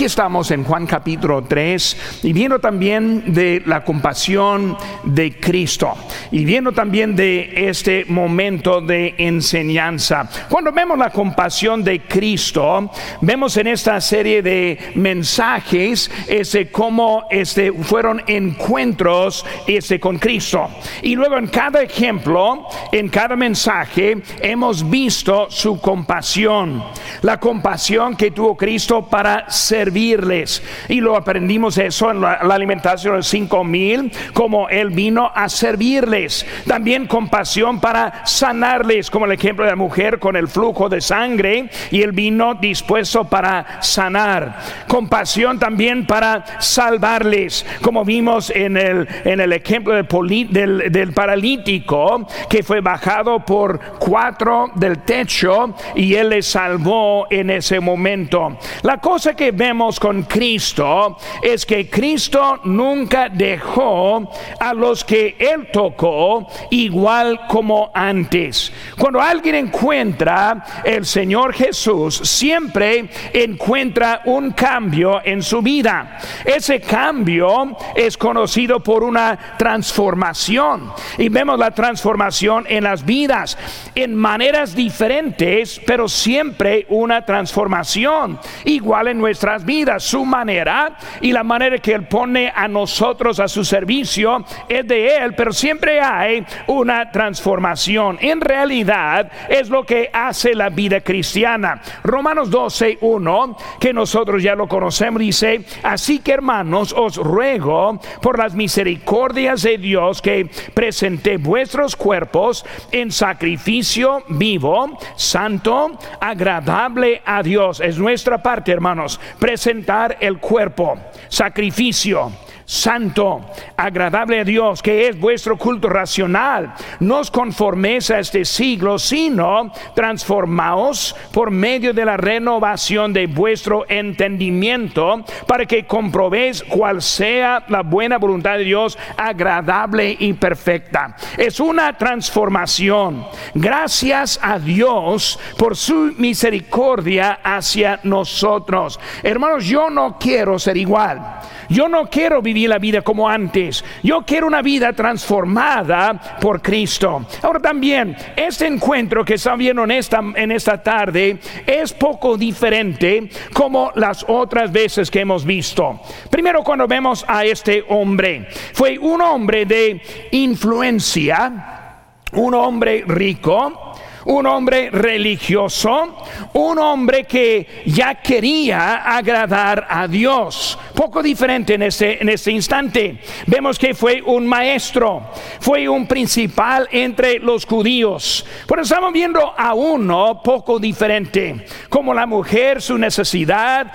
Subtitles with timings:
[0.00, 5.92] Aquí estamos en Juan capítulo 3 y viendo también de la compasión de Cristo
[6.30, 10.26] y viendo también de este momento de enseñanza.
[10.48, 12.90] Cuando vemos la compasión de Cristo,
[13.20, 20.70] vemos en esta serie de mensajes este, cómo este, fueron encuentros este, con Cristo.
[21.02, 26.82] Y luego en cada ejemplo, en cada mensaje, hemos visto su compasión.
[27.20, 30.62] La compasión que tuvo Cristo para ser servirles.
[30.88, 36.46] Y lo aprendimos eso en la, alimentación de cinco mil, como Él vino a servirles.
[36.66, 41.70] También compasión para sanarles, como el ejemplo de la mujer con el flujo de sangre,
[41.90, 44.58] y Él vino dispuesto para sanar.
[44.86, 52.62] Compasión también para salvarles, como vimos en el, en el ejemplo del, del paralítico, que
[52.62, 58.58] fue bajado por cuatro del techo y Él le salvó en ese momento.
[58.82, 65.68] La cosa que vemos con Cristo es que Cristo nunca dejó a los que Él
[65.72, 68.70] tocó igual como antes.
[68.98, 76.18] Cuando alguien encuentra el Señor Jesús, siempre encuentra un cambio en su vida.
[76.44, 80.92] Ese cambio es conocido por una transformación.
[81.16, 83.56] Y vemos la transformación en las vidas
[83.94, 88.38] en maneras diferentes, pero siempre una transformación.
[88.66, 93.46] Igual en nuestras vidas su manera y la manera que Él pone a nosotros a
[93.46, 98.18] su servicio es de Él, pero siempre hay una transformación.
[98.20, 101.80] En realidad es lo que hace la vida cristiana.
[102.02, 108.38] Romanos 12, 1, que nosotros ya lo conocemos, dice, así que hermanos, os ruego por
[108.38, 117.78] las misericordias de Dios que presente vuestros cuerpos en sacrificio vivo, santo, agradable a Dios.
[117.80, 119.20] Es nuestra parte, hermanos
[119.60, 122.32] presentar el cuerpo, sacrificio
[122.70, 123.40] santo,
[123.76, 126.72] agradable a Dios, que es vuestro culto racional.
[127.00, 133.86] No os conforméis a este siglo, sino transformaos por medio de la renovación de vuestro
[133.88, 141.16] entendimiento, para que comprobéis cuál sea la buena voluntad de Dios, agradable y perfecta.
[141.36, 143.26] Es una transformación.
[143.52, 149.00] Gracias a Dios por su misericordia hacia nosotros.
[149.24, 151.40] Hermanos, yo no quiero ser igual.
[151.68, 153.84] Yo no quiero vivir la vida como antes.
[154.02, 157.26] Yo quiero una vida transformada por Cristo.
[157.42, 163.30] Ahora también, este encuentro que están viendo en esta, en esta tarde es poco diferente
[163.52, 166.00] como las otras veces que hemos visto.
[166.30, 168.48] Primero cuando vemos a este hombre.
[168.72, 170.00] Fue un hombre de
[170.32, 171.96] influencia,
[172.32, 173.89] un hombre rico
[174.26, 176.16] un hombre religioso,
[176.54, 180.78] un hombre que ya quería agradar a Dios.
[180.94, 183.20] Poco diferente en ese, en instante.
[183.46, 188.44] Vemos que fue un maestro, fue un principal entre los judíos.
[188.66, 193.90] Pero estamos viendo a uno poco diferente, como la mujer su necesidad,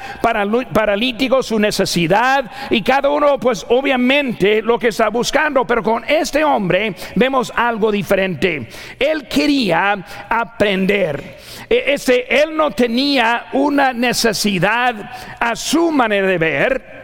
[0.74, 6.44] paralítico su necesidad, y cada uno pues obviamente lo que está buscando, pero con este
[6.44, 8.68] hombre vemos algo diferente.
[9.00, 11.38] Él quería aprender.
[11.70, 16.96] E, ese, él no tenía una necesidad a su manera de ver.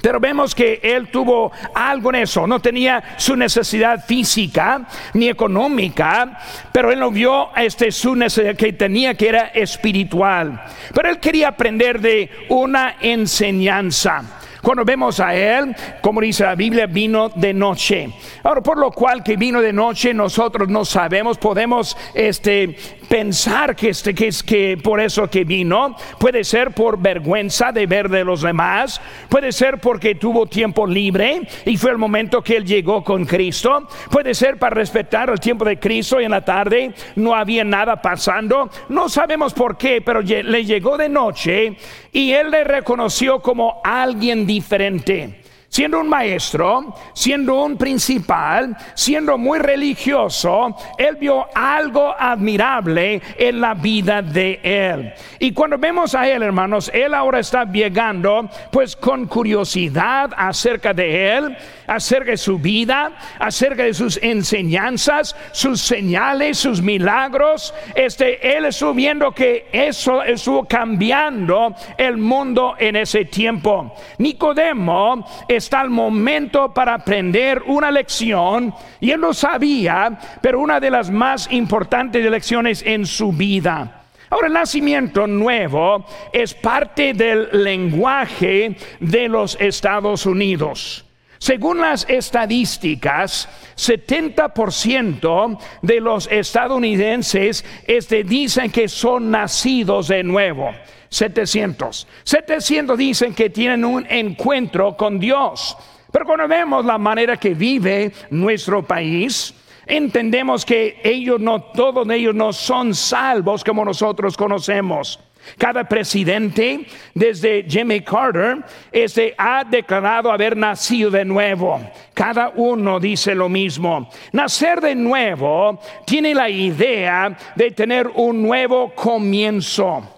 [0.00, 6.38] Pero vemos que él tuvo algo en eso, no tenía su necesidad física ni económica,
[6.72, 10.62] pero él no vio este, su necesidad que tenía que era espiritual.
[10.94, 14.22] Pero él quería aprender de una enseñanza.
[14.62, 18.10] Cuando vemos a él, como dice la Biblia, vino de noche.
[18.42, 22.76] Ahora, por lo cual que vino de noche, nosotros no sabemos, podemos este,
[23.08, 27.86] pensar que, este, que es que por eso que vino, puede ser por vergüenza de
[27.86, 32.56] ver de los demás, puede ser porque tuvo tiempo libre y fue el momento que
[32.56, 36.44] él llegó con Cristo, puede ser para respetar el tiempo de Cristo y en la
[36.44, 41.76] tarde no había nada pasando, no sabemos por qué, pero le llegó de noche
[42.12, 45.37] y él le reconoció como alguien diferente
[45.68, 53.74] siendo un maestro, siendo un principal, siendo muy religioso, él vio algo admirable en la
[53.74, 55.12] vida de él.
[55.38, 61.36] Y cuando vemos a él, hermanos, él ahora está llegando pues con curiosidad acerca de
[61.36, 61.56] él,
[61.86, 67.74] acerca de su vida, acerca de sus enseñanzas, sus señales, sus milagros.
[67.94, 73.94] Este, él estuvo viendo que eso estuvo cambiando el mundo en ese tiempo.
[74.18, 75.26] Nicodemo
[75.58, 81.10] está al momento para aprender una lección y él lo sabía, pero una de las
[81.10, 84.02] más importantes lecciones en su vida.
[84.30, 91.04] Ahora, el nacimiento nuevo es parte del lenguaje de los Estados Unidos.
[91.38, 100.72] Según las estadísticas, 70% de los estadounidenses este, dicen que son nacidos de nuevo.
[101.08, 102.06] 700.
[102.24, 105.76] 700 dicen que tienen un encuentro con Dios.
[106.10, 109.54] Pero cuando vemos la manera que vive nuestro país,
[109.86, 115.20] entendemos que ellos no, todos ellos no son salvos como nosotros conocemos.
[115.56, 116.84] Cada presidente,
[117.14, 118.58] desde Jimmy Carter,
[118.92, 121.80] este, ha declarado haber nacido de nuevo.
[122.12, 124.10] Cada uno dice lo mismo.
[124.32, 130.17] Nacer de nuevo tiene la idea de tener un nuevo comienzo.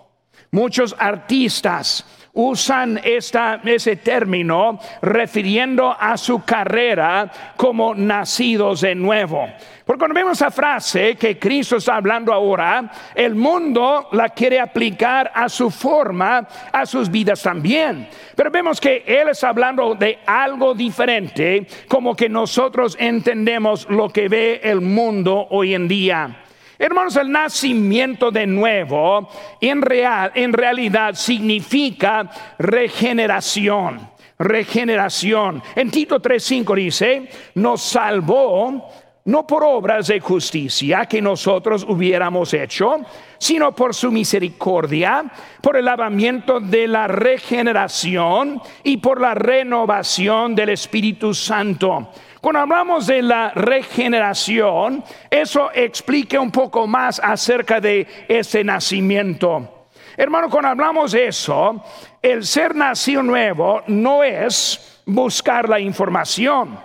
[0.53, 9.49] Muchos artistas usan ese término refiriendo a su carrera como nacidos de nuevo.
[9.85, 15.33] Porque cuando vemos esa frase que Cristo está hablando ahora, el mundo la quiere aplicar
[15.35, 18.09] a su forma, a sus vidas también.
[18.37, 24.29] Pero vemos que Él está hablando de algo diferente, como que nosotros entendemos lo que
[24.29, 26.45] ve el mundo hoy en día.
[26.83, 29.29] Hermanos, el nacimiento de nuevo
[29.61, 34.09] en, real, en realidad significa regeneración.
[34.39, 35.63] Regeneración.
[35.77, 38.89] En Tito 3:5 dice, nos salvó
[39.27, 42.97] no por obras de justicia que nosotros hubiéramos hecho,
[43.37, 45.31] sino por su misericordia,
[45.61, 52.09] por el lavamiento de la regeneración y por la renovación del Espíritu Santo
[52.41, 59.87] cuando hablamos de la regeneración, eso explica un poco más acerca de ese nacimiento.
[60.17, 61.85] Hermano, cuando hablamos de eso,
[62.23, 66.79] el ser nacido nuevo no es buscar la información.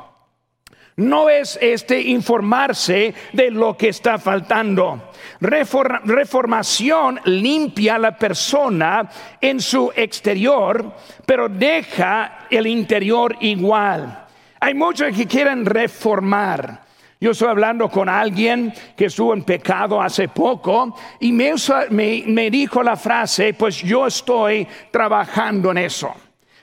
[0.97, 5.11] No es este informarse de lo que está faltando.
[5.41, 9.09] reformación limpia a la persona
[9.41, 10.93] en su exterior,
[11.25, 14.24] pero deja el interior igual.
[14.65, 16.81] Hay muchos que quieren reformar.
[17.21, 21.53] Yo estoy hablando con alguien que estuvo en pecado hace poco y me,
[21.91, 26.11] me, dijo la frase, pues yo estoy trabajando en eso.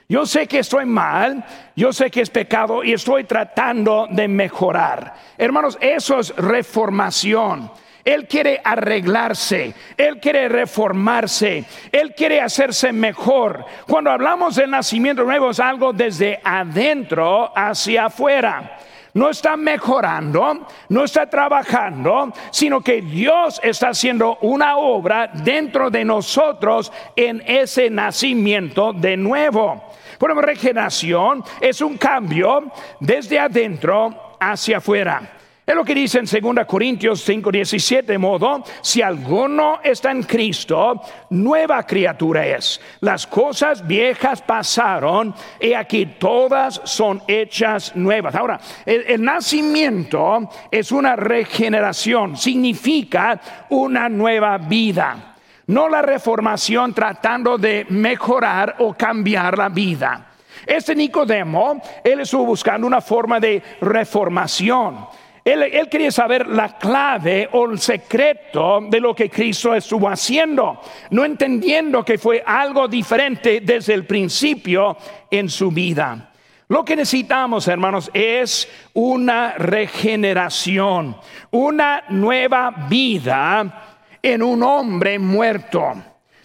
[0.09, 1.45] Yo sé que estoy mal,
[1.77, 5.13] yo sé que es pecado y estoy tratando de mejorar.
[5.37, 7.71] Hermanos, eso es reformación.
[8.03, 13.65] Él quiere arreglarse, Él quiere reformarse, Él quiere hacerse mejor.
[13.87, 18.77] Cuando hablamos del nacimiento nuevo es algo desde adentro hacia afuera.
[19.13, 26.03] No está mejorando, no está trabajando, sino que Dios está haciendo una obra dentro de
[26.03, 29.83] nosotros en ese nacimiento de nuevo.
[30.17, 35.42] Por regeneración es un cambio desde adentro hacia afuera.
[35.65, 41.01] Es lo que dice en 2 Corintios 5, 17, modo, si alguno está en Cristo,
[41.29, 42.81] nueva criatura es.
[42.99, 48.35] Las cosas viejas pasaron y aquí todas son hechas nuevas.
[48.35, 53.39] Ahora, el, el nacimiento es una regeneración, significa
[53.69, 55.35] una nueva vida.
[55.67, 60.27] No la reformación tratando de mejorar o cambiar la vida.
[60.65, 65.07] Este Nicodemo, él estuvo buscando una forma de reformación
[65.45, 70.79] él, quería saber la clave o el secreto de lo que Cristo estuvo haciendo,
[71.09, 74.95] no entendiendo que fue algo diferente desde el principio
[75.29, 76.31] en su vida.
[76.69, 81.17] Lo que necesitamos, hermanos, es una regeneración,
[81.51, 85.93] una nueva vida en un hombre muerto.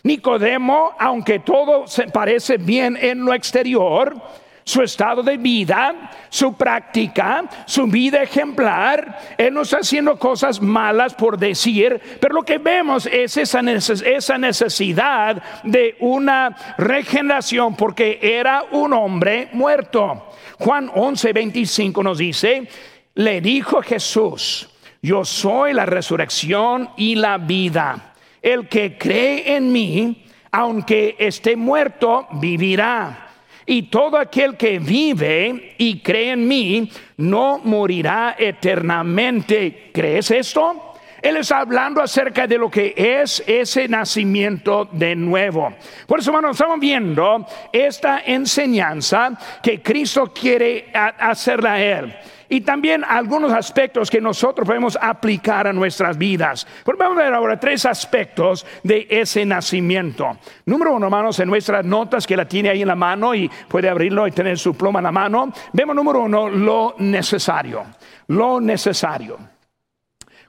[0.03, 4.21] Nicodemo, aunque todo se parece bien en lo exterior,
[4.69, 9.19] su estado de vida, su práctica, su vida ejemplar.
[9.39, 15.43] Él no está haciendo cosas malas por decir, pero lo que vemos es esa, necesidad
[15.65, 20.33] de una regeneración porque era un hombre muerto.
[20.59, 22.69] Juan 11, 25 nos dice,
[23.15, 24.69] le dijo Jesús,
[25.01, 28.13] yo soy la resurrección y la vida.
[28.43, 33.28] El que cree en mí, aunque esté muerto, vivirá
[33.69, 39.91] y todo aquel que vive y cree en mí no morirá eternamente.
[39.93, 40.95] ¿Crees esto?
[41.21, 45.75] Él está hablando acerca de lo que es ese nacimiento de nuevo.
[46.07, 52.17] Por eso, hermanos, estamos viendo esta enseñanza que Cristo quiere hacerla a Él
[52.49, 56.67] y también algunos aspectos que nosotros podemos aplicar a nuestras vidas.
[56.85, 60.39] Pero vamos a ver ahora tres aspectos de ese nacimiento.
[60.67, 63.89] Número uno, hermanos, en nuestras notas que la tiene ahí en la mano y puede
[63.89, 67.85] abrirlo y tener su pluma en la mano, vemos número uno, lo necesario.
[68.29, 69.39] Lo necesario.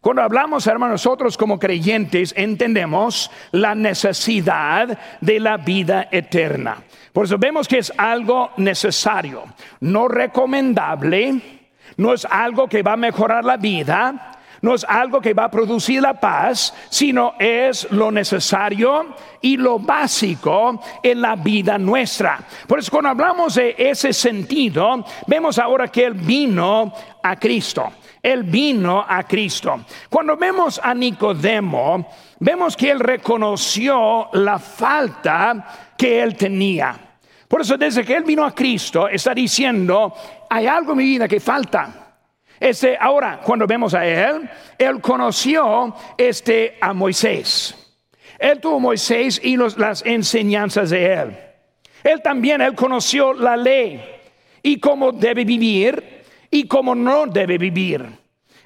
[0.02, 6.78] Cuando hablamos, hermanos, nosotros como creyentes entendemos la necesidad de la vida eterna.
[7.12, 9.44] Por eso vemos que es algo necesario,
[9.82, 11.59] no recomendable,
[12.00, 15.52] no es algo que va a mejorar la vida, no es algo que va a
[15.52, 22.40] producir la paz, sino es lo necesario y lo básico en la vida nuestra.
[22.68, 27.92] Por eso cuando hablamos de ese sentido, vemos ahora que Él vino a Cristo.
[28.24, 29.82] Él vino a Cristo.
[30.10, 32.08] Cuando vemos a Nicodemo,
[32.40, 36.98] vemos que Él reconoció la falta que Él tenía.
[37.50, 40.14] Por eso desde que Él vino a Cristo, está diciendo,
[40.50, 42.18] hay algo en mi vida que falta.
[42.60, 47.76] Este, ahora, cuando vemos a él, él conoció este, a Moisés.
[48.38, 51.38] Él tuvo Moisés y las enseñanzas de él.
[52.04, 54.02] Él también, él conoció la ley
[54.64, 58.06] y cómo debe vivir y cómo no debe vivir.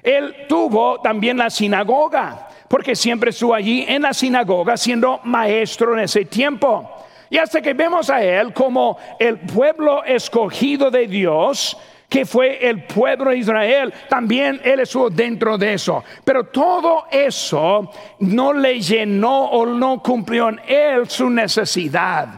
[0.02, 6.00] Él tuvo también la sinagoga, porque siempre estuvo allí en la sinagoga siendo maestro en
[6.00, 7.03] ese tiempo.
[7.30, 11.76] Y hasta que vemos a él como el pueblo escogido de Dios,
[12.08, 16.04] que fue el pueblo de Israel, también él estuvo dentro de eso.
[16.24, 17.90] Pero todo eso
[18.20, 22.28] no le llenó o no cumplió en él su necesidad.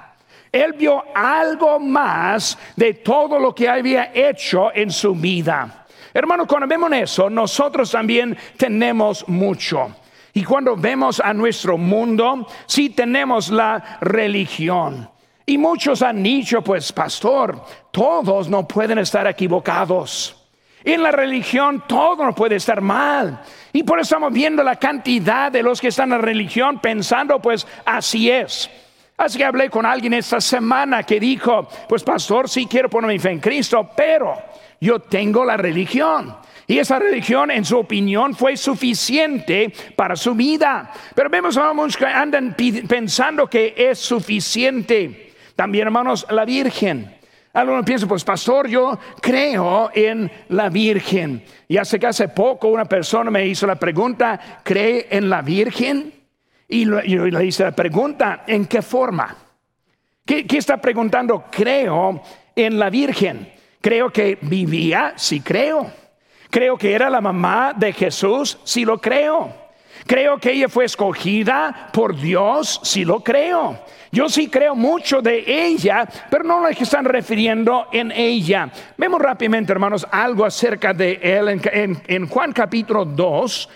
[0.51, 5.85] Él vio algo más de todo lo que había hecho en su vida.
[6.15, 9.95] Hermano, cuando vemos eso, nosotros también tenemos mucho.
[10.37, 15.09] Y cuando vemos a nuestro mundo, sí tenemos la religión.
[15.47, 20.47] Y muchos han dicho, pues, pastor, todos no pueden estar equivocados.
[20.85, 23.41] En la religión todo no puede estar mal.
[23.73, 27.41] Y por eso estamos viendo la cantidad de los que están en la religión pensando,
[27.41, 28.69] pues, así es.
[29.17, 33.19] Así que hablé con alguien esta semana que dijo, pues, pastor, sí quiero poner mi
[33.19, 34.37] fe en Cristo, pero
[34.83, 36.37] yo tengo la religión.
[36.69, 40.91] Y esa religión, en su opinión, fue suficiente para su vida.
[41.15, 42.57] Pero vemos a muchos que andan
[42.89, 45.33] pensando que es suficiente.
[45.55, 47.15] También, hermanos, la Virgen.
[47.53, 51.43] Algunos piensan, pues pastor, yo creo en la Virgen.
[51.69, 56.13] Y hace que hace poco una persona me hizo la pregunta, ¿cree en la Virgen?
[56.69, 59.35] Y yo le hice la pregunta, ¿en qué forma?
[60.25, 61.45] ¿Qué, ¿Qué, está preguntando?
[61.51, 62.21] Creo
[62.57, 63.53] en la Virgen.
[63.81, 65.91] Creo que vivía, sí creo.
[66.51, 69.67] Creo que era la mamá de Jesús, sí lo creo.
[70.07, 73.79] Creo que ella fue escogida por Dios, sí lo creo.
[74.13, 78.71] Yo sí creo mucho de ella, pero no lo que están refiriendo en ella.
[78.97, 83.69] Vemos rápidamente, hermanos, algo acerca de él en, en Juan capítulo 2,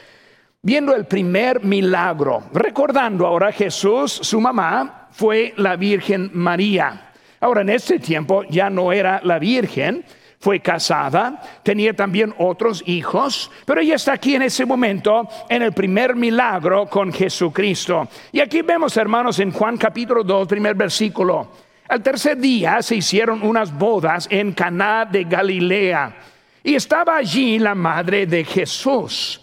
[0.63, 2.45] viendo el primer milagro.
[2.53, 7.13] Recordando ahora Jesús, su mamá, fue la Virgen María.
[7.41, 10.05] Ahora, en este tiempo ya no era la Virgen,
[10.41, 15.73] fue casada, tenía también otros hijos, pero ella está aquí en ese momento en el
[15.73, 18.09] primer milagro con Jesucristo.
[18.33, 21.47] Y aquí vemos, hermanos, en Juan capítulo 2, primer versículo.
[21.87, 26.17] Al tercer día se hicieron unas bodas en Caná de Galilea
[26.63, 29.43] y estaba allí la madre de Jesús.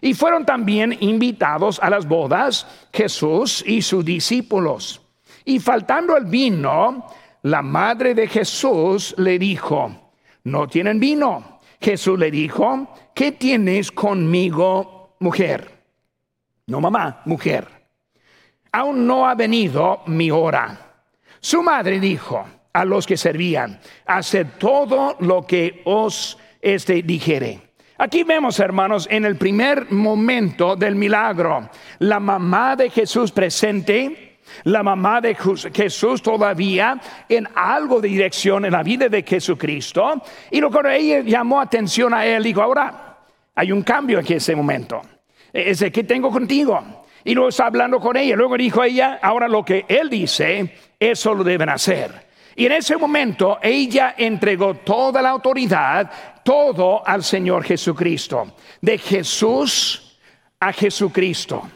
[0.00, 5.02] Y fueron también invitados a las bodas Jesús y sus discípulos.
[5.44, 7.04] Y faltando el vino,
[7.42, 10.07] la madre de Jesús le dijo,
[10.44, 11.60] no tienen vino.
[11.80, 15.78] Jesús le dijo, ¿qué tienes conmigo, mujer?
[16.66, 17.66] No, mamá, mujer.
[18.72, 21.04] Aún no ha venido mi hora.
[21.40, 27.68] Su madre dijo a los que servían, haced todo lo que os este dijere.
[27.96, 31.68] Aquí vemos, hermanos, en el primer momento del milagro,
[31.98, 34.27] la mamá de Jesús presente,
[34.64, 40.22] la mamá de Jesús todavía en algo de dirección en la vida de Jesucristo.
[40.50, 43.18] Y lo que ella llamó atención a él, dijo, ahora
[43.54, 45.02] hay un cambio en ese momento.
[45.52, 47.04] Es de que tengo contigo.
[47.24, 48.36] Y luego está hablando con ella.
[48.36, 52.28] Luego dijo ella, ahora lo que él dice, eso lo deben hacer.
[52.56, 56.10] Y en ese momento ella entregó toda la autoridad,
[56.42, 58.54] todo al Señor Jesucristo.
[58.80, 60.18] De Jesús
[60.58, 61.70] a Jesucristo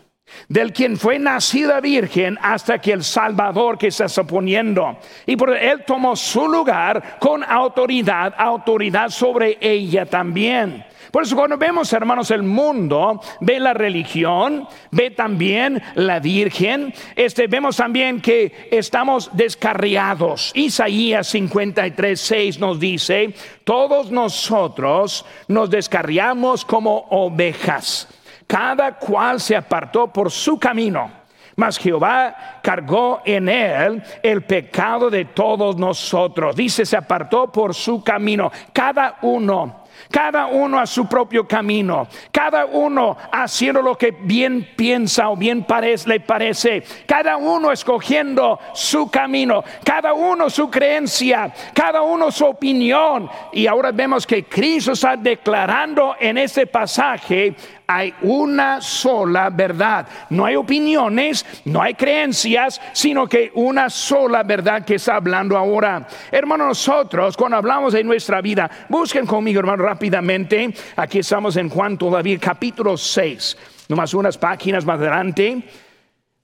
[0.48, 4.98] del quien fue nacida virgen hasta que el Salvador que se está poniendo.
[5.26, 10.84] Y por él tomó su lugar con autoridad, autoridad sobre ella también.
[11.12, 17.48] Por eso cuando vemos, hermanos, el mundo, ve la religión, ve también la Virgen, este,
[17.48, 20.52] vemos también que estamos descarriados.
[20.54, 23.34] Isaías 53, 6 nos dice,
[23.64, 28.08] todos nosotros nos descarriamos como ovejas
[28.46, 31.22] cada cual se apartó por su camino.
[31.56, 36.56] Mas Jehová cargó en él el pecado de todos nosotros.
[36.56, 38.50] Dice, se apartó por su camino.
[38.72, 45.30] Cada uno cada uno a su propio camino, cada uno haciendo lo que bien piensa
[45.30, 45.66] o bien
[46.06, 53.28] le parece, cada uno escogiendo su camino, cada uno su creencia, cada uno su opinión.
[53.52, 57.54] Y ahora vemos que Cristo está declarando en este pasaje
[57.96, 60.06] hay una sola verdad.
[60.30, 66.06] No hay opiniones, no hay creencias, sino que una sola verdad que está hablando ahora.
[66.30, 70.74] Hermanos, nosotros cuando hablamos de nuestra vida, busquen conmigo, hermano, rápidamente.
[70.96, 73.56] Aquí estamos en Juan todavía, capítulo 6,
[73.88, 75.62] nomás unas páginas más adelante.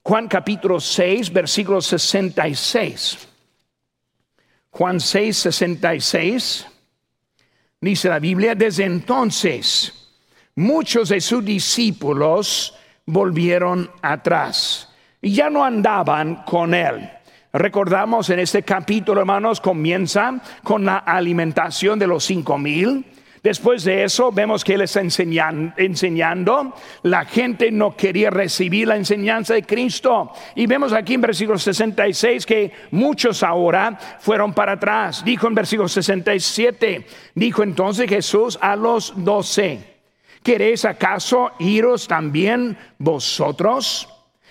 [0.03, 3.29] Juan capítulo 6, versículo 66.
[4.71, 6.67] Juan 6, 66.
[7.81, 9.98] Dice la Biblia, desde entonces
[10.59, 12.75] muchos de sus discípulos
[13.07, 17.09] volvieron atrás y ya no andaban con él.
[17.53, 23.07] Recordamos en este capítulo, hermanos, comienza con la alimentación de los cinco mil.
[23.41, 29.55] Después de eso vemos que él está enseñando, La gente no quería recibir la enseñanza
[29.55, 30.33] de Cristo.
[30.57, 35.25] Y vemos aquí en versículo 66 que muchos ahora fueron para atrás.
[35.25, 39.88] Dijo en versículo 67, dijo entonces Jesús a los doce.
[40.43, 44.09] ¿Queréis acaso iros también vosotros?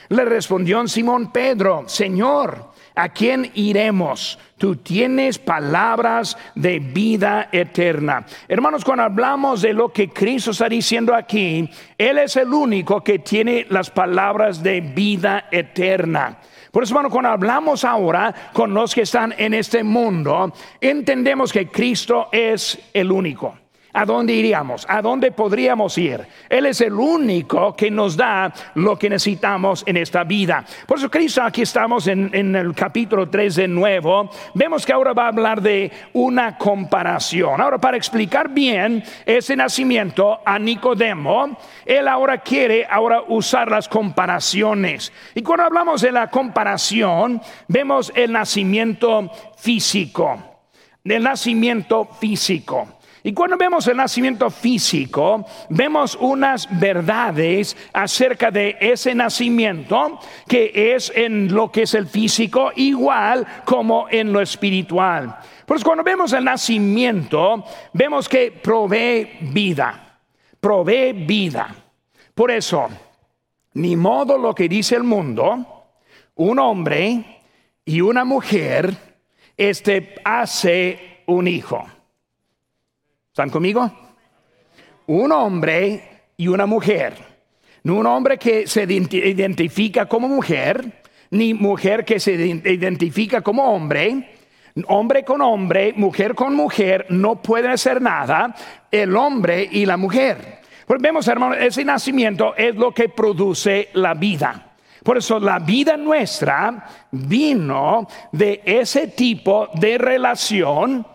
[0.09, 4.39] Le respondió Simón Pedro, Señor, ¿a quién iremos?
[4.57, 8.25] Tú tienes palabras de vida eterna.
[8.47, 13.19] Hermanos, cuando hablamos de lo que Cristo está diciendo aquí, Él es el único que
[13.19, 16.37] tiene las palabras de vida eterna.
[16.71, 21.67] Por eso, hermano, cuando hablamos ahora con los que están en este mundo, entendemos que
[21.67, 23.57] Cristo es el único.
[23.97, 24.85] ¿A dónde iríamos?
[24.87, 26.23] ¿A dónde podríamos ir?
[26.49, 30.63] Él es el único que nos da lo que necesitamos en esta vida.
[30.85, 34.29] Por eso Cristo, aquí estamos en, el capítulo 3 de nuevo.
[34.53, 37.59] Vemos que ahora va a hablar de una comparación.
[37.59, 45.11] Ahora, para explicar bien ese nacimiento a Nicodemo, él ahora quiere ahora usar las comparaciones.
[45.33, 50.37] Y cuando hablamos de la comparación, vemos el nacimiento físico.
[51.03, 52.96] El nacimiento físico.
[53.23, 61.11] Y cuando vemos el nacimiento físico, vemos unas verdades acerca de ese nacimiento que es
[61.15, 65.37] en lo que es el físico igual como en lo espiritual.
[65.65, 70.19] Pues cuando vemos el nacimiento, vemos que provee vida,
[70.59, 71.75] provee vida.
[72.33, 72.87] Por eso,
[73.73, 75.87] ni modo lo que dice el mundo,
[76.35, 77.41] un hombre
[77.83, 78.95] y una mujer,
[79.57, 81.85] este hace un hijo.
[83.37, 83.91] ¿Están conmigo?
[85.05, 87.13] Un hombre y una mujer.
[87.83, 94.39] No un hombre que se identifica como mujer, ni mujer que se identifica como hombre.
[94.87, 98.55] Hombre con hombre, mujer con mujer, no pueden hacer nada
[98.89, 100.61] el hombre y la mujer.
[100.87, 104.71] Pues vemos, hermanos, ese nacimiento es lo que produce la vida.
[105.03, 111.05] Por eso la vida nuestra vino de ese tipo de relación,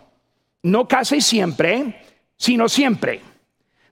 [0.63, 2.02] no casi siempre,
[2.43, 3.21] sino siempre.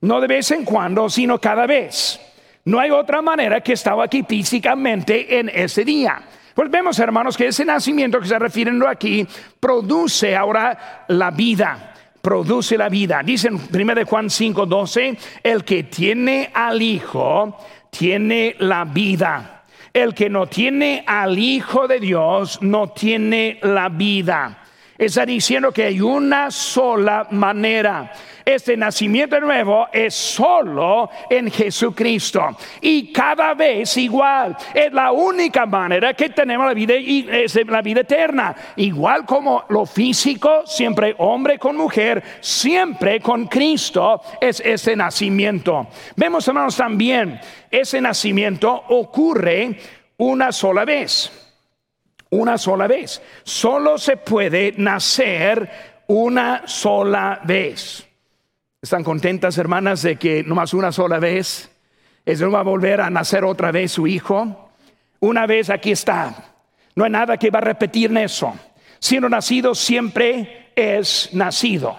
[0.00, 2.20] No de vez en cuando, sino cada vez.
[2.64, 6.20] No hay otra manera que estaba aquí físicamente en ese día.
[6.52, 9.24] Pues vemos, hermanos, que ese nacimiento que se refiriendo aquí
[9.60, 11.94] produce ahora la vida.
[12.20, 13.20] Produce la vida.
[13.24, 17.56] Dicen 1 Juan 5, 12, el que tiene al Hijo,
[17.88, 19.62] tiene la vida.
[19.92, 24.59] El que no tiene al Hijo de Dios, no tiene la vida.
[25.00, 28.12] Está diciendo que hay una sola manera
[28.54, 32.56] este nacimiento nuevo es solo en Jesucristo.
[32.80, 34.56] Y cada vez igual.
[34.74, 38.54] Es la única manera que tenemos la vida, es la vida eterna.
[38.76, 45.88] Igual como lo físico, siempre hombre con mujer, siempre con Cristo es ese nacimiento.
[46.16, 49.78] Vemos, hermanos, también ese nacimiento ocurre
[50.16, 51.49] una sola vez.
[52.30, 53.20] Una sola vez.
[53.42, 55.68] Solo se puede nacer
[56.06, 58.06] una sola vez.
[58.82, 61.70] ¿Están contentas, hermanas, de que nomás una sola vez
[62.24, 64.70] es no va a volver a nacer otra vez su hijo?
[65.20, 66.54] Una vez aquí está.
[66.94, 68.54] No hay nada que va a repetir eso.
[68.98, 71.98] Siendo nacido siempre es nacido.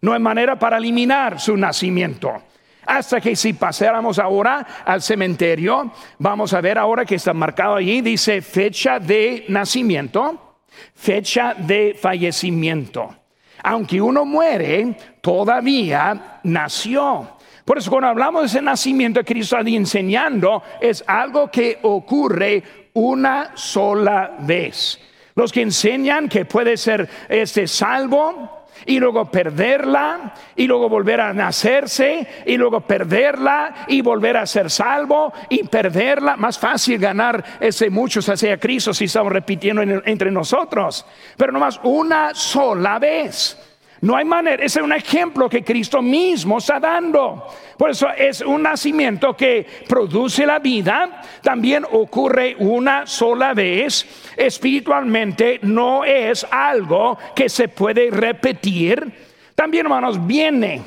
[0.00, 2.42] No hay manera para eliminar su nacimiento.
[2.86, 8.00] Hasta que si pasáramos ahora al cementerio, vamos a ver ahora que está marcado allí,
[8.00, 10.58] dice fecha de nacimiento,
[10.94, 13.16] fecha de fallecimiento
[13.64, 17.30] aunque uno muere, todavía nació.
[17.64, 23.52] Por eso cuando hablamos de ese nacimiento de Cristo enseñando, es algo que ocurre una
[23.54, 25.00] sola vez.
[25.34, 31.32] Los que enseñan que puede ser este salvo y luego perderla y luego volver a
[31.32, 36.36] nacerse y luego perderla y volver a ser salvo y perderla.
[36.36, 41.04] Más fácil ganar ese muchos hacia Cristo si estamos repitiendo entre nosotros,
[41.36, 43.73] pero nomás una sola vez.
[44.04, 47.46] No hay manera, ese es un ejemplo que Cristo mismo está dando.
[47.78, 54.06] Por eso es un nacimiento que produce la vida, también ocurre una sola vez.
[54.36, 59.10] Espiritualmente no es algo que se puede repetir.
[59.54, 60.82] También, hermanos, viene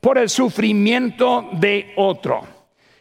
[0.00, 2.40] por el sufrimiento de otro.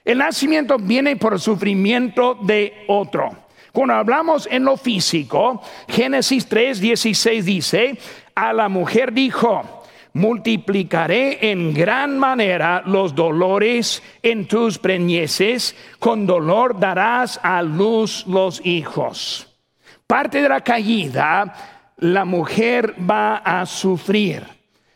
[0.04, 3.38] El nacimiento viene por el sufrimiento de otro.
[3.72, 7.98] Cuando hablamos en lo físico, Génesis 3, 16 dice,
[8.36, 16.80] a la mujer dijo, multiplicaré en gran manera los dolores en tus preñeces, con dolor
[16.80, 19.48] darás a luz los hijos.
[20.08, 21.54] Parte de la caída,
[21.98, 24.46] la mujer va a sufrir.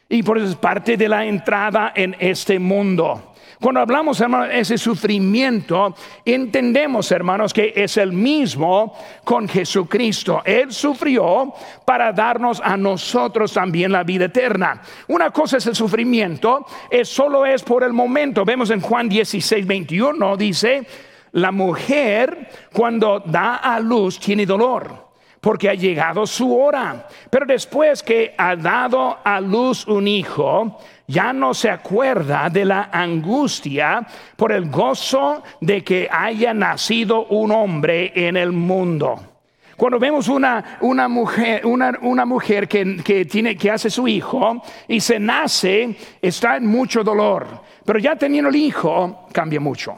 [0.10, 3.35] Y por eso es parte de la entrada en este mundo.
[3.62, 10.41] Cuando hablamos, hermanos, de ese sufrimiento, entendemos, hermanos, que es el mismo con Jesucristo.
[10.46, 11.54] Él sufrió
[11.86, 14.82] para darnos a nosotros también la vida eterna.
[15.08, 18.44] Una cosa es el sufrimiento, es solo es por el momento.
[18.44, 20.86] Vemos en Juan 16, 21, dice,
[21.32, 25.06] la mujer cuando da a luz tiene dolor
[25.46, 27.08] porque ha llegado su hora.
[27.30, 32.89] Pero después que ha dado a luz un hijo, ya no se acuerda de la
[32.91, 39.36] angustia por el gozo de que haya nacido un hombre en el mundo.
[39.76, 44.62] Cuando vemos una, una mujer, una, una mujer que, que, tiene, que hace su hijo
[44.88, 47.62] y se nace, está en mucho dolor.
[47.84, 49.98] Pero ya teniendo el hijo, cambia mucho.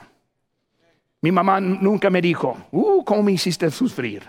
[1.22, 4.24] Mi mamá nunca me dijo, uh, ¿cómo me hiciste sufrir?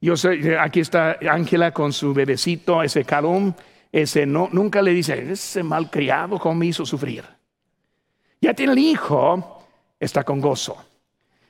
[0.00, 3.52] Yo sé, aquí está Ángela con su bebecito, ese calum
[3.94, 7.24] ese no, nunca le dice, ese malcriado, ¿cómo me hizo sufrir?
[8.40, 9.64] Ya tiene el hijo,
[10.00, 10.76] está con gozo.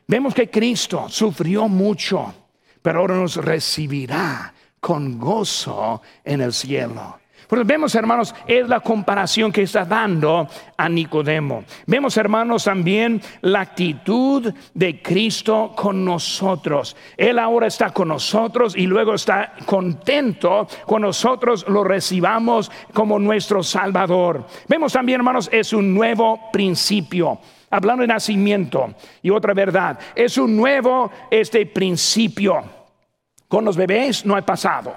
[0.06, 2.34] Vemos que Cristo sufrió mucho,
[2.82, 7.18] pero ahora nos recibirá con gozo en el cielo.
[7.48, 11.64] Pues vemos, hermanos, es la comparación que está dando a Nicodemo.
[11.86, 16.96] Vemos, hermanos, también la actitud de Cristo con nosotros.
[17.16, 23.62] Él ahora está con nosotros y luego está contento con nosotros lo recibamos como nuestro
[23.62, 24.46] Salvador.
[24.68, 27.38] Vemos también, hermanos, es un nuevo principio
[27.70, 32.62] hablando de nacimiento y otra verdad, es un nuevo este principio.
[33.48, 34.94] Con los bebés no hay pasado.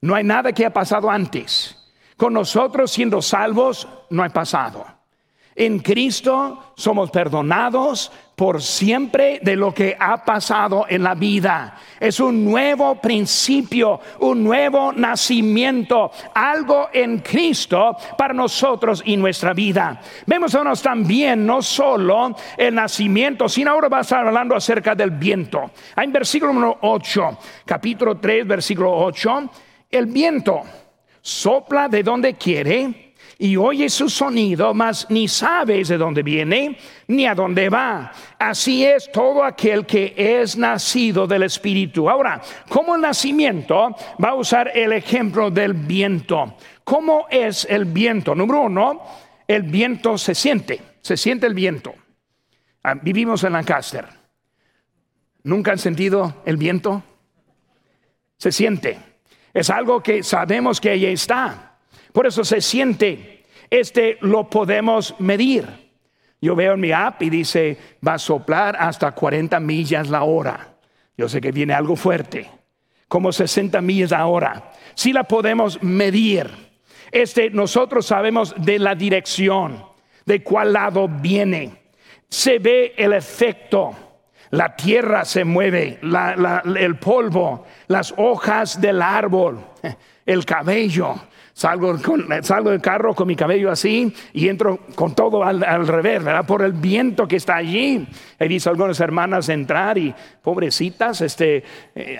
[0.00, 1.76] No hay nada que ha pasado antes.
[2.16, 4.84] Con nosotros siendo salvos, no hay pasado.
[5.54, 11.76] En Cristo somos perdonados por siempre de lo que ha pasado en la vida.
[11.98, 20.00] Es un nuevo principio, un nuevo nacimiento, algo en Cristo para nosotros y nuestra vida.
[20.26, 25.72] Vemos también no solo el nacimiento, sino ahora va a estar hablando acerca del viento.
[25.96, 29.50] En versículo número 8, capítulo 3, versículo 8
[29.90, 30.62] el viento
[31.20, 33.08] sopla de donde quiere
[33.40, 38.12] y oye su sonido, mas ni sabes de dónde viene ni a dónde va.
[38.38, 42.10] Así es todo aquel que es nacido del Espíritu.
[42.10, 46.56] Ahora, como el nacimiento, va a usar el ejemplo del viento.
[46.82, 48.34] ¿Cómo es el viento?
[48.34, 49.02] Número uno,
[49.46, 51.94] el viento se siente, se siente el viento.
[52.82, 54.04] Ah, vivimos en Lancaster.
[55.44, 57.02] ¿Nunca han sentido el viento?
[58.36, 59.07] Se siente.
[59.52, 61.76] Es algo que sabemos que ahí está.
[62.12, 63.44] Por eso se siente.
[63.70, 65.66] Este lo podemos medir.
[66.40, 70.76] Yo veo en mi app y dice, va a soplar hasta 40 millas la hora.
[71.16, 72.48] Yo sé que viene algo fuerte,
[73.08, 74.72] como 60 millas la hora.
[74.94, 76.68] Si la podemos medir.
[77.10, 79.82] Este, nosotros sabemos de la dirección,
[80.26, 81.90] de cuál lado viene.
[82.28, 84.07] Se ve el efecto
[84.50, 89.60] la tierra se mueve, el polvo, las hojas del árbol,
[90.26, 91.14] el cabello.
[91.52, 91.98] Salgo,
[92.42, 96.46] salgo del carro con mi cabello así y entro con todo al, revés, ¿verdad?
[96.46, 98.06] Por el viento que está allí.
[98.38, 101.64] He visto algunas hermanas entrar y pobrecitas, este,
[101.96, 102.16] eh,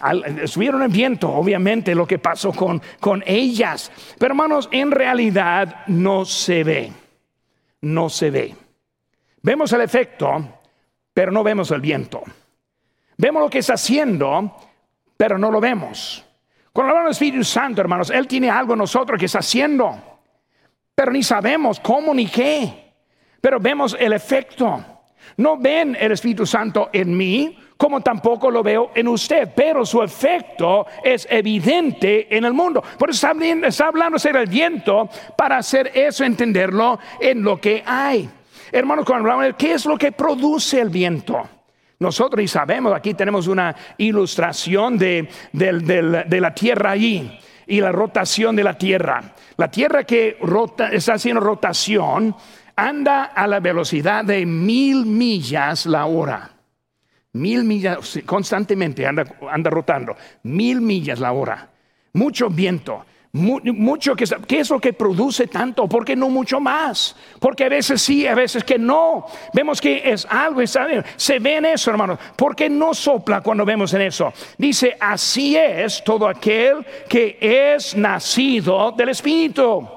[0.47, 3.93] subieron el viento, obviamente, lo que pasó con, con ellas.
[4.19, 6.93] Pero hermanos, en realidad no se ve,
[7.83, 8.57] no se ve.
[9.41, 10.58] Vemos el efecto,
[11.19, 12.23] pero no vemos el viento.
[13.17, 14.55] Vemos lo que está haciendo,
[15.17, 16.25] pero no lo vemos.
[16.73, 20.01] Cuando hablamos del Espíritu Santo, hermanos, Él tiene algo en nosotros que está haciendo,
[20.95, 22.93] pero ni sabemos cómo ni qué,
[23.41, 24.81] pero vemos el efecto.
[25.39, 30.01] No ven el Espíritu Santo en mí como tampoco lo veo en usted, pero su
[30.05, 32.81] efecto es evidente en el mundo.
[32.97, 38.31] Por eso está, está hablando del viento para hacer eso, entenderlo en lo que hay.
[38.73, 41.49] Hermanos, cuando hablamos de qué es lo que produce el viento.
[42.01, 48.65] Nosotros y sabemos, aquí tenemos una ilustración de, la tierra allí y la rotación de
[48.65, 49.35] la tierra.
[49.57, 50.39] La tierra que
[50.93, 52.37] está haciendo rotación
[52.77, 56.53] anda a la velocidad de mil millas la hora.
[57.33, 60.17] Mil millas, constantemente anda rotando.
[60.45, 61.69] Mil millas la hora.
[62.13, 63.05] Mucho viento.
[63.39, 65.89] Mucho que, ¿Qué es lo que produce tanto?
[65.89, 67.15] ¿Por qué no mucho más?
[67.39, 69.27] Porque a veces sí, a veces que no.
[69.53, 72.19] Vemos que es algo, se ve en eso, hermanos.
[72.37, 74.33] ¿Por qué no sopla cuando vemos en eso?
[74.57, 79.89] Dice, así es todo aquel que es nacido del Espíritu.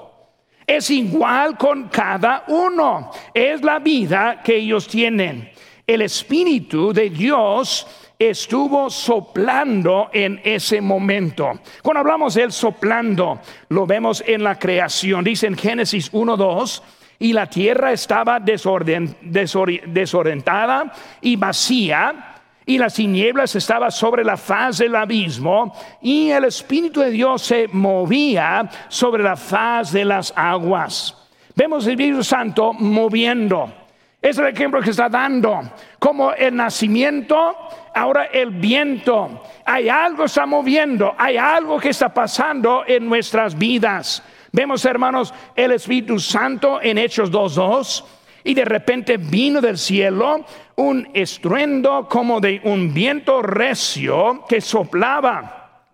[0.65, 3.11] Es igual con cada uno.
[3.33, 5.51] Es la vida que ellos tienen
[5.93, 7.85] el Espíritu de Dios
[8.29, 11.59] estuvo soplando en ese momento.
[11.81, 15.23] Cuando hablamos de él soplando, lo vemos en la creación.
[15.23, 16.83] Dice en Génesis 1.2,
[17.17, 22.27] y la tierra estaba desorientada y vacía,
[22.65, 27.67] y las tinieblas estaban sobre la faz del abismo, y el Espíritu de Dios se
[27.69, 31.17] movía sobre la faz de las aguas.
[31.55, 33.80] Vemos el Espíritu Santo moviendo.
[34.21, 35.63] Es el ejemplo que está dando.
[35.97, 37.55] Como el nacimiento,
[37.95, 39.43] ahora el viento.
[39.65, 44.21] Hay algo está moviendo, hay algo que está pasando en nuestras vidas.
[44.51, 48.03] Vemos, hermanos, el Espíritu Santo en Hechos 2.2.
[48.43, 55.85] Y de repente vino del cielo un estruendo como de un viento recio que soplaba,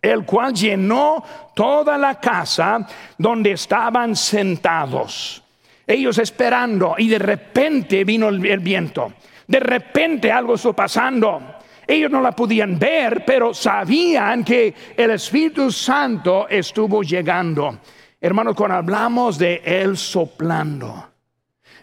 [0.00, 1.22] el cual llenó
[1.54, 2.86] toda la casa
[3.18, 5.42] donde estaban sentados
[5.86, 9.12] ellos esperando y de repente vino el, viento.
[9.46, 11.40] De repente algo estuvo pasando.
[11.86, 17.78] Ellos no la podían ver, pero sabían que el Espíritu Santo estuvo llegando.
[18.20, 21.10] Hermanos, cuando hablamos de Él soplando,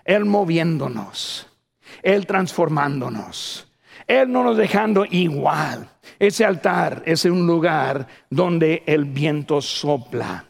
[0.04, 1.48] Él moviéndonos,
[2.02, 3.72] Él transformándonos,
[4.06, 5.88] Él no nos dejando igual.
[6.20, 10.46] Ese altar es un lugar donde el viento sopla.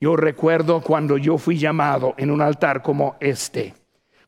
[0.00, 3.74] Yo recuerdo cuando yo fui llamado en un altar como este,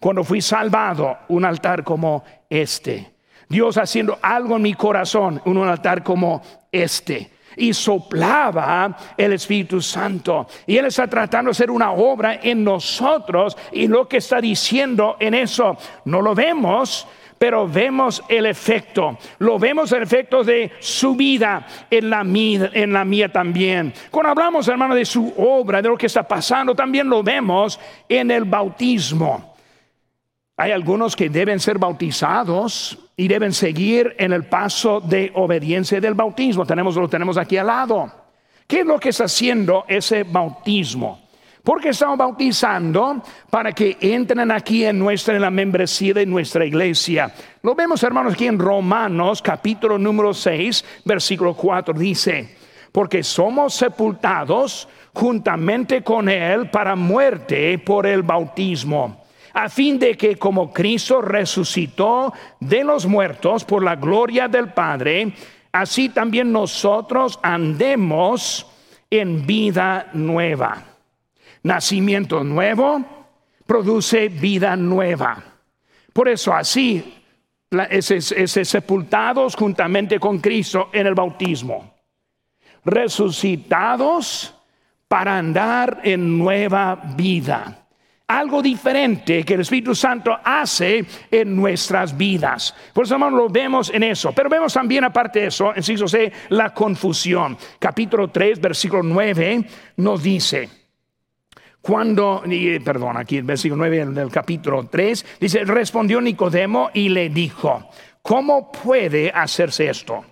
[0.00, 3.14] cuando fui salvado, un altar como este.
[3.48, 7.31] Dios haciendo algo en mi corazón, en un altar como este.
[7.57, 10.46] Y soplaba el Espíritu Santo.
[10.66, 13.57] Y Él está tratando de hacer una obra en nosotros.
[13.72, 17.07] Y lo que está diciendo en eso, no lo vemos,
[17.38, 23.92] pero vemos el efecto, lo vemos el efecto de su vida en la mía, también.
[24.11, 28.31] Cuando hablamos, hermano, de su obra, de lo que está pasando, también lo vemos en
[28.31, 29.55] el bautismo.
[30.57, 36.14] Hay algunos que deben ser bautizados y deben seguir en el paso de obediencia del
[36.14, 36.64] bautismo.
[36.64, 38.11] Tenemos, lo tenemos aquí al lado.
[38.66, 41.26] ¿Qué es lo que está haciendo ese bautismo?
[41.66, 47.35] Porque estamos bautizando para que entren aquí en nuestra en la membresía de nuestra iglesia.
[47.61, 52.57] Lo vemos, hermanos, aquí en Romanos, capítulo número 6, versículo 4, dice,
[52.92, 60.37] porque somos sepultados juntamente con Él para muerte por el bautismo, a fin de que
[60.37, 65.33] como Cristo resucitó de los muertos por la gloria del Padre,
[65.72, 68.68] así también nosotros andemos
[69.11, 70.96] en vida nueva
[71.62, 73.05] nacimiento nuevo
[73.66, 75.42] produce vida nueva.
[76.12, 77.16] Por eso así
[77.90, 81.95] ese, sepultados juntamente con Cristo en el bautismo,
[82.85, 84.55] resucitados
[85.09, 87.83] para andar en nueva vida.
[88.29, 92.75] Algo diferente que el Espíritu Santo hace en nuestras vidas.
[92.92, 94.33] Por eso, hermano, lo vemos en eso.
[94.33, 97.57] Pero vemos también, aparte de eso, en C, la confusión.
[97.79, 99.64] Capítulo 3, versículo 9,
[99.99, 100.86] nos dice
[101.87, 102.42] cuando,
[102.85, 107.88] perdón, aquí el versículo 9 del capítulo 3, dice, respondió Nicodemo y le dijo,
[108.22, 110.25] ¿cómo puede hacerse esto?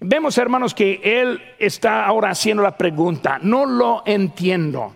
[0.00, 4.94] Vemos, hermanos, que él está ahora haciendo la pregunta, no lo entiendo.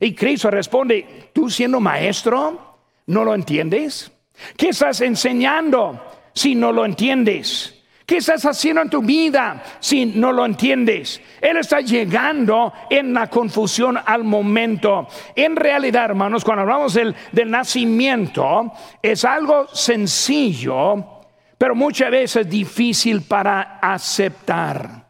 [0.00, 4.10] Y Cristo responde, tú siendo maestro, ¿no lo entiendes?
[4.56, 7.81] ¿Qué estás enseñando si no lo entiendes?
[8.06, 11.20] ¿Qué estás haciendo en tu vida si no lo entiendes?
[11.40, 15.06] Él está llegando en la confusión al momento.
[15.36, 17.14] En realidad, hermanos, cuando hablamos del,
[17.46, 21.22] nacimiento, es algo sencillo,
[21.56, 25.06] pero muchas veces difícil para aceptar.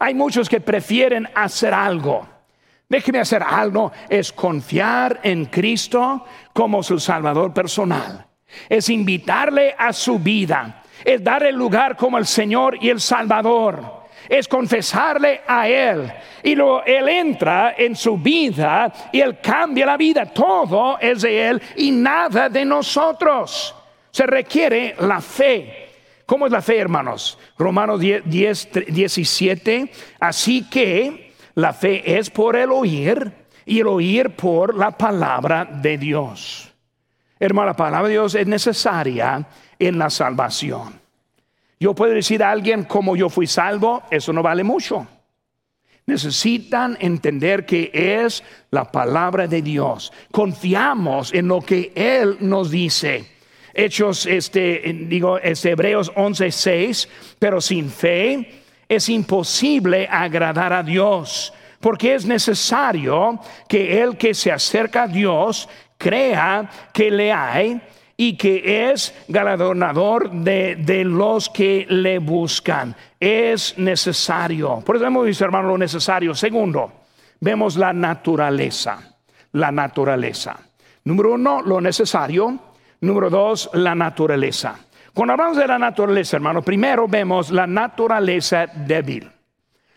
[0.00, 2.26] Hay muchos que prefieren hacer algo.
[2.88, 8.26] Déjeme hacer algo, es confiar en Cristo como su Salvador personal.
[8.68, 13.98] Es invitarle a su vida es dar el lugar como el Señor y el Salvador.
[14.28, 16.12] Es confesarle a Él.
[16.42, 20.26] Y luego Él entra en su vida y Él cambia la vida.
[20.26, 23.74] Todo es de Él y nada de nosotros.
[24.10, 25.88] Se requiere la fe.
[26.26, 27.38] ¿Cómo es la fe, hermanos?
[27.56, 29.90] Romanos 10, 17.
[30.20, 33.32] Así que la fe es por el oír
[33.64, 36.70] y el oír por la palabra de Dios.
[37.40, 39.46] Hermano, la palabra de Dios es necesaria
[39.78, 41.00] en la salvación.
[41.80, 45.06] Yo puedo decir a alguien como yo fui salvo, eso no vale mucho.
[46.06, 50.12] Necesitan entender que es la palabra de Dios.
[50.32, 53.26] Confiamos en lo que Él nos dice.
[53.74, 62.14] Hechos, este, digo, es Hebreos 11:6, pero sin fe es imposible agradar a Dios, porque
[62.14, 63.38] es necesario
[63.68, 67.80] que el que se acerca a Dios crea que le hay
[68.20, 72.96] y que es galardonador de, de, los que le buscan.
[73.20, 74.80] Es necesario.
[74.84, 76.34] Por eso hemos hermano, lo necesario.
[76.34, 76.92] Segundo,
[77.38, 78.98] vemos la naturaleza.
[79.52, 80.58] La naturaleza.
[81.04, 82.58] Número uno, lo necesario.
[83.00, 84.80] Número dos, la naturaleza.
[85.14, 89.30] Cuando hablamos de la naturaleza, hermano, primero vemos la naturaleza débil.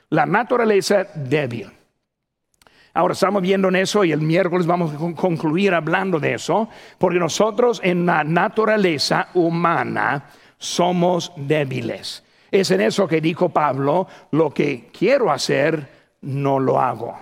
[0.10, 1.72] La naturaleza débil.
[2.94, 7.20] Ahora estamos viendo en eso y el miércoles vamos a concluir hablando de eso, porque
[7.20, 10.26] nosotros en la naturaleza humana
[10.58, 12.24] somos débiles.
[12.52, 15.88] Es en eso que dijo Pablo, lo que quiero hacer,
[16.22, 17.18] no lo hago.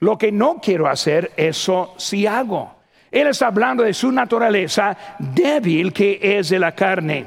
[0.00, 2.74] Lo que no quiero hacer, eso sí hago.
[3.12, 7.26] Él está hablando de su naturaleza débil que es de la carne.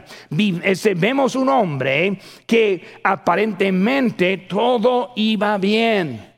[0.62, 6.37] Este, vemos un hombre que aparentemente todo iba bien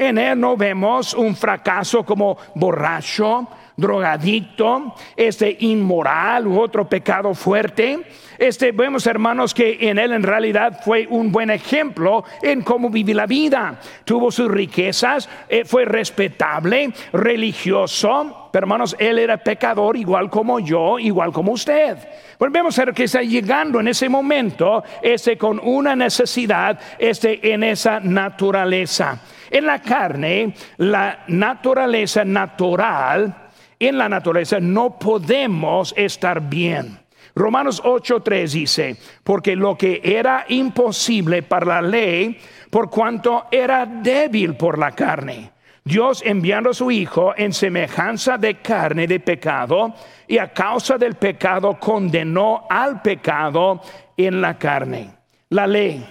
[0.00, 8.06] en él no vemos un fracaso como borracho, drogadicto, este inmoral u otro pecado fuerte.
[8.38, 13.14] Este vemos hermanos que en él en realidad fue un buen ejemplo en cómo vivir
[13.14, 13.78] la vida.
[14.04, 20.98] Tuvo sus riquezas, eh, fue respetable, religioso, pero hermanos, él era pecador igual como yo,
[20.98, 21.98] igual como usted.
[22.38, 29.20] Vemos que está llegando en ese momento, este con una necesidad, este en esa naturaleza.
[29.50, 36.98] En la carne, la naturaleza natural, en la naturaleza no podemos estar bien.
[37.34, 42.38] Romanos 8:3 dice, porque lo que era imposible para la ley,
[42.70, 48.56] por cuanto era débil por la carne, Dios enviando a su Hijo en semejanza de
[48.56, 49.94] carne de pecado,
[50.28, 53.80] y a causa del pecado condenó al pecado
[54.16, 55.10] en la carne.
[55.48, 56.06] La ley,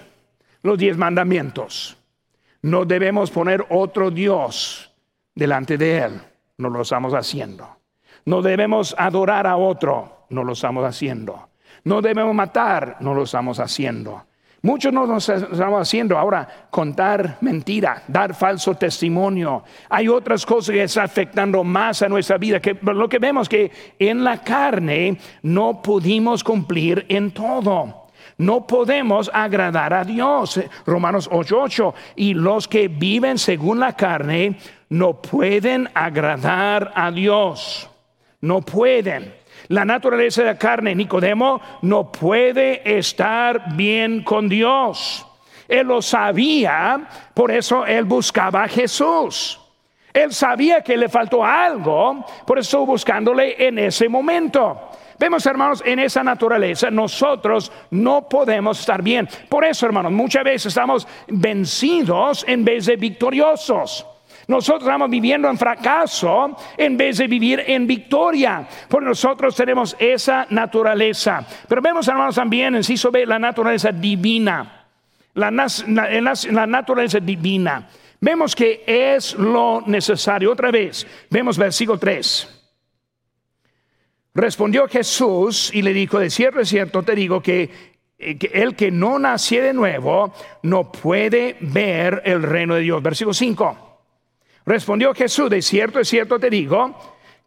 [0.64, 1.99] los diez mandamientos.
[2.62, 4.94] No debemos poner otro Dios
[5.34, 6.22] delante de Él.
[6.58, 7.68] No lo estamos haciendo.
[8.26, 10.26] No debemos adorar a otro.
[10.30, 11.50] No lo estamos haciendo.
[11.84, 12.98] No debemos matar.
[13.00, 14.26] No lo estamos haciendo.
[14.62, 19.64] Muchos no lo estamos haciendo ahora, contar mentira, dar falso testimonio.
[19.88, 23.72] Hay otras cosas que están afectando más a nuestra vida, que lo que vemos que
[23.98, 28.09] en la carne no pudimos cumplir en todo.
[28.40, 30.60] No podemos agradar a Dios.
[30.86, 31.94] Romanos 8:8.
[32.16, 34.58] Y los que viven según la carne
[34.90, 37.90] no pueden agradar a Dios.
[38.42, 39.36] No pueden.
[39.68, 45.26] La naturaleza de la carne, Nicodemo, no puede estar bien con Dios.
[45.68, 49.60] Él lo sabía, por eso él buscaba a Jesús.
[50.14, 54.90] Él sabía que le faltó algo, por eso buscándole en ese momento.
[55.20, 59.28] Vemos, hermanos, en esa naturaleza nosotros no podemos estar bien.
[59.50, 64.06] Por eso, hermanos, muchas veces estamos vencidos en vez de victoriosos.
[64.48, 70.48] Nosotros estamos viviendo en fracaso en vez de vivir en victoria, porque nosotros tenemos esa
[70.50, 71.46] naturaleza.
[71.68, 74.88] Pero vemos, hermanos, también en sí sobre la naturaleza divina.
[75.36, 77.88] La, la, naturaleza divina.
[78.20, 80.52] Vemos que es lo necesario.
[80.52, 82.59] Otra vez, vemos versículo 3.
[84.34, 87.70] Respondió Jesús y le dijo, de cierto, de cierto, te digo que,
[88.18, 93.02] eh, que, el que no nació de nuevo no puede ver el reino de Dios.
[93.02, 93.90] Versículo 5.
[94.66, 96.96] Respondió Jesús, de cierto, de cierto, te digo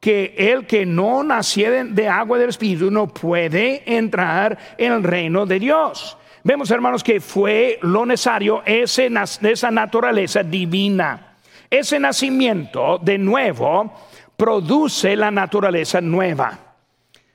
[0.00, 5.46] que el que no naciere de agua del Espíritu no puede entrar en el reino
[5.46, 6.18] de Dios.
[6.42, 9.08] Vemos, hermanos, que fue lo necesario ese,
[9.42, 11.36] esa naturaleza divina.
[11.70, 13.92] Ese nacimiento de nuevo
[14.36, 16.71] produce la naturaleza nueva.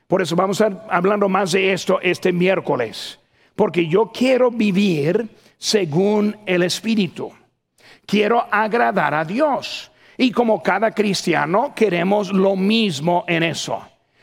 [0.08, 3.20] Por eso vamos a estar hablando más de esto este miércoles.
[3.54, 7.32] Porque yo quiero vivir según el Espíritu.
[8.04, 9.92] Quiero agradar a Dios.
[10.16, 13.80] Y como cada cristiano queremos lo mismo en eso.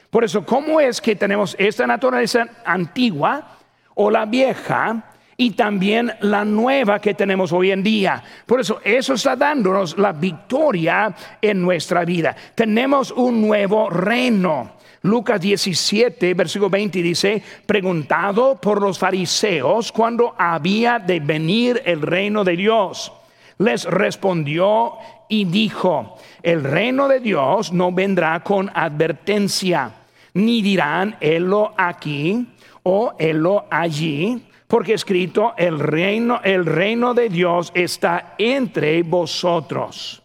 [0.09, 3.55] Por eso, ¿cómo es que tenemos esta naturaleza antigua?
[3.95, 5.03] o la vieja
[5.37, 8.23] y también la nueva que tenemos hoy en día.
[8.45, 12.35] Por eso, eso está dándonos la victoria en nuestra vida.
[12.55, 14.75] Tenemos un nuevo reino.
[15.01, 22.43] Lucas 17, versículo 20 dice, preguntado por los fariseos cuando había de venir el reino
[22.43, 23.11] de Dios,
[23.59, 24.93] les respondió
[25.29, 29.91] y dijo, el reino de Dios no vendrá con advertencia,
[30.33, 32.47] ni dirán, helo aquí
[32.81, 40.21] o helo allí, porque escrito, el reino, el reino de Dios está entre vosotros.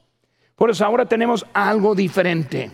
[0.56, 2.70] Por eso ahora tenemos algo diferente.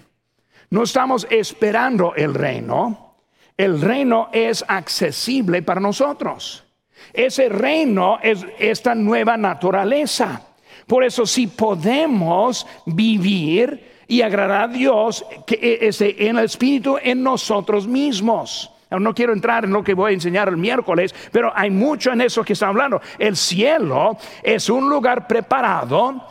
[0.70, 3.16] No estamos esperando el reino.
[3.56, 6.64] El reino es accesible para nosotros.
[7.12, 10.42] Ese reino es esta nueva naturaleza.
[10.86, 17.22] Por eso si podemos vivir y agradar a Dios que ese en el espíritu en
[17.22, 18.70] nosotros mismos.
[18.90, 22.20] No quiero entrar en lo que voy a enseñar el miércoles, pero hay mucho en
[22.20, 23.00] eso que está hablando.
[23.18, 26.24] El cielo es un lugar preparado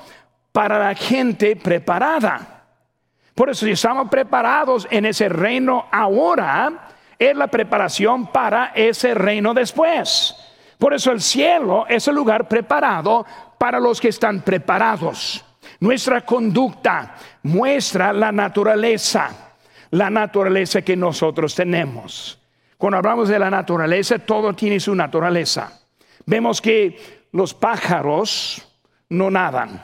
[0.52, 2.64] para la gente preparada.
[3.36, 6.88] Por eso si estamos preparados en ese reino ahora,
[7.20, 10.36] es la preparación para ese reino después.
[10.78, 13.26] Por eso el cielo es el lugar preparado
[13.58, 15.44] para los que están preparados.
[15.82, 19.56] Nuestra conducta muestra la naturaleza,
[19.92, 22.40] la naturaleza que nosotros tenemos.
[22.78, 25.82] Cuando hablamos de la naturaleza, todo tiene su naturaleza.
[26.26, 28.66] Vemos que los pájaros
[29.10, 29.84] no nadan,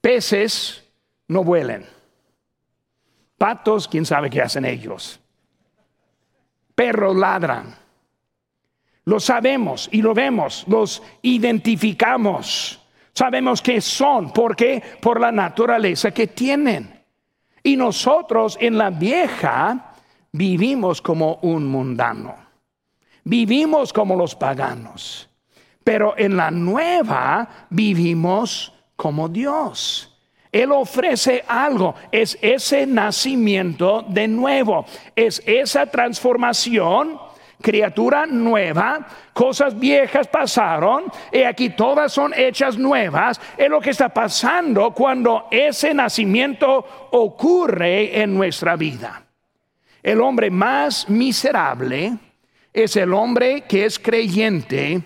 [0.00, 0.84] peces
[1.28, 1.86] no vuelen,
[3.36, 5.20] patos, quién sabe qué hacen ellos,
[6.74, 7.74] perros ladran.
[9.04, 12.80] Lo sabemos y lo vemos, los identificamos.
[13.12, 14.82] Sabemos que son, ¿por qué?
[15.00, 17.04] Por la naturaleza que tienen.
[17.62, 19.85] Y nosotros en la vieja
[20.36, 22.34] vivimos como un mundano,
[23.24, 25.28] vivimos como los paganos,
[25.82, 30.12] pero en la nueva vivimos como Dios.
[30.52, 37.18] Él ofrece algo, es ese nacimiento de nuevo, es esa transformación.
[37.60, 41.04] Criatura nueva, cosas viejas pasaron.
[41.32, 43.40] Y aquí todas son hechas nuevas.
[43.56, 49.25] Es lo que está pasando cuando ese nacimiento ocurre en nuestra vida.
[50.06, 52.16] El hombre más miserable
[52.72, 55.02] es el hombre que es creyente,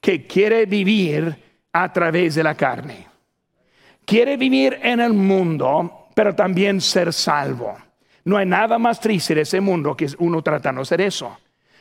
[0.00, 1.36] que quiere vivir
[1.72, 3.04] a través de la carne.
[4.04, 7.76] Quiere vivir en el mundo, pero también ser salvo.
[8.26, 11.36] No hay nada más triste de ese mundo que uno tratando de hacer eso.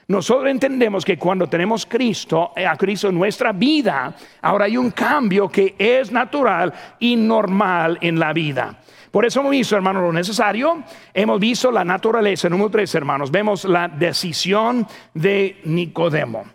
[0.08, 4.90] Nosotros entendemos que cuando tenemos Cristo, eh, a Cristo en nuestra vida, ahora hay un
[4.90, 8.80] cambio que es natural y normal en la vida.
[9.14, 10.84] Por eso hemos visto, hermanos, lo necesario.
[11.14, 12.50] Hemos visto la naturaleza.
[12.50, 16.46] Número tres, hermanos, vemos la decisión de Nicodemo.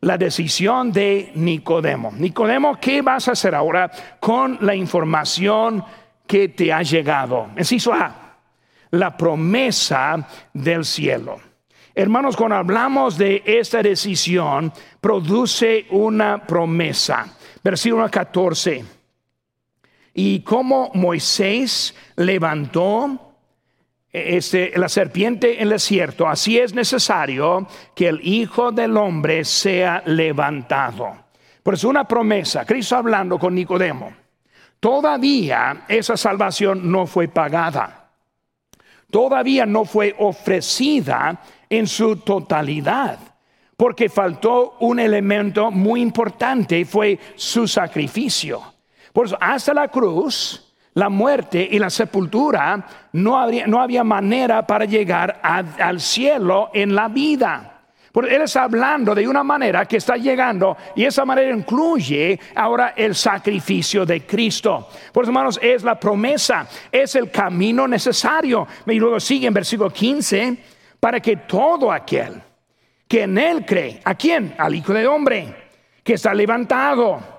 [0.00, 2.10] La decisión de Nicodemo.
[2.16, 3.88] Nicodemo, ¿qué vas a hacer ahora
[4.18, 5.84] con la información
[6.26, 7.50] que te ha llegado?
[7.54, 8.40] Enciso A,
[8.90, 11.38] la promesa del cielo.
[11.94, 17.28] Hermanos, cuando hablamos de esta decisión, produce una promesa.
[17.62, 18.97] Versículo 14
[20.20, 23.36] y cómo Moisés levantó
[24.12, 30.02] este, la serpiente en el desierto, así es necesario que el Hijo del Hombre sea
[30.06, 31.26] levantado.
[31.62, 34.12] Por eso una promesa, Cristo hablando con Nicodemo.
[34.80, 38.10] Todavía esa salvación no fue pagada.
[39.12, 41.40] Todavía no fue ofrecida
[41.70, 43.20] en su totalidad.
[43.76, 48.77] Porque faltó un elemento muy importante, fue su sacrificio.
[49.18, 50.64] Por eso, hasta la cruz,
[50.94, 57.80] la muerte y la sepultura, no, había manera para llegar al cielo en la vida.
[58.12, 62.94] Porque Él está hablando de una manera que está llegando y esa manera incluye ahora
[62.94, 64.88] el sacrificio de Cristo.
[65.12, 68.68] Por eso, hermanos, es la promesa, es el camino necesario.
[68.86, 70.56] Y luego sigue en versículo 15,
[71.00, 72.40] para que todo aquel
[73.08, 74.54] que en Él cree, ¿a quién?
[74.56, 75.70] Al Hijo del Hombre,
[76.04, 77.37] que está levantado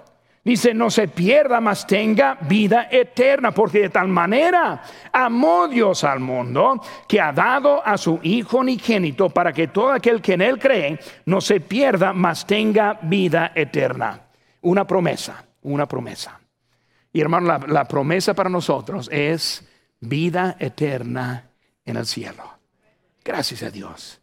[0.50, 4.82] Dice, no se pierda, mas tenga vida eterna, porque de tal manera
[5.14, 10.24] amó Dios al mundo que ha dado a su Hijo unigénito para que todo aquel
[10.24, 14.22] que en él cree no se pierda, mas tenga vida eterna.
[14.62, 16.40] Una promesa, una promesa.
[17.14, 19.64] Y hermano, la, la promesa para nosotros es
[20.00, 21.52] vida eterna
[21.86, 22.58] en el cielo.
[23.24, 24.20] Gracias a Dios.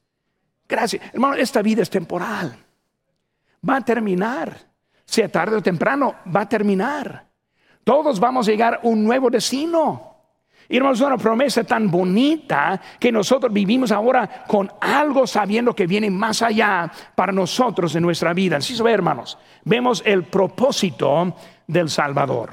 [0.68, 1.05] Gracias.
[1.12, 2.57] Hermano, esta vida es temporal.
[3.68, 4.74] Va a terminar
[5.07, 7.26] sea tarde o temprano, va a terminar.
[7.84, 10.16] Todos vamos a llegar a un nuevo destino.
[10.68, 16.42] Hermanos, una promesa tan bonita que nosotros vivimos ahora con algo sabiendo que viene más
[16.42, 18.57] allá para nosotros en nuestra vida.
[18.57, 21.36] Así ve, hermanos, vemos el propósito
[21.68, 22.50] del Salvador.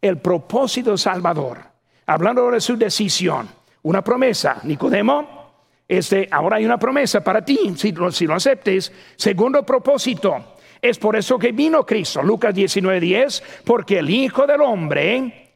[0.00, 1.60] El propósito del Salvador.
[2.06, 3.48] Hablando de su decisión,
[3.82, 5.42] una promesa, Nicodemo.
[5.86, 8.92] Este, ahora hay una promesa para ti, si, si lo aceptes.
[9.14, 10.51] Segundo propósito,
[10.82, 15.52] es por eso que vino Cristo, Lucas 19:10, porque el Hijo del Hombre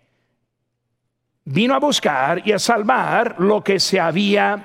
[1.45, 4.65] vino a buscar y a salvar lo que se había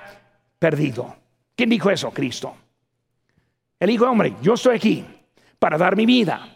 [0.59, 1.16] perdido.
[1.55, 2.12] ¿Quién dijo eso?
[2.12, 2.55] Cristo.
[3.80, 5.05] El Hijo Hombre, yo estoy aquí
[5.57, 6.47] para dar mi vida.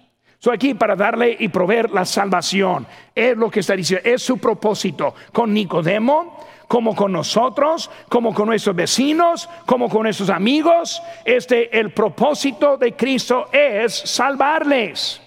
[0.46, 2.86] Estoy aquí para darle y proveer la salvación.
[3.16, 5.16] Es lo que está diciendo, es su propósito.
[5.34, 6.38] Con Nicodemo,
[6.68, 11.02] como con nosotros, como con nuestros vecinos, como con nuestros amigos.
[11.26, 15.20] Este, el propósito de Cristo es salvarles.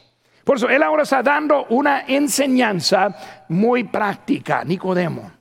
[0.45, 4.63] Por eso Él ahora está dando una enseñanza muy práctica.
[4.63, 5.33] Nicodemo,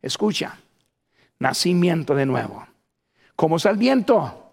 [0.00, 0.56] escucha,
[1.40, 2.64] nacimiento de nuevo.
[3.34, 4.45] ¿Cómo es el viento?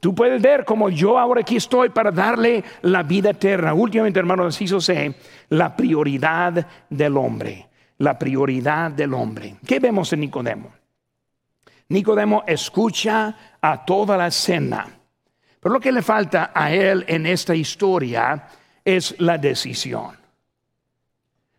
[0.00, 3.74] Tú puedes ver como yo ahora aquí estoy para darle la vida eterna.
[3.74, 5.14] Últimamente, hermano, así sé
[5.50, 7.68] la prioridad del hombre.
[7.98, 9.56] La prioridad del hombre.
[9.66, 10.72] ¿Qué vemos en Nicodemo?
[11.90, 14.86] Nicodemo escucha a toda la escena.
[15.60, 18.48] Pero lo que le falta a él en esta historia
[18.82, 20.16] es la decisión.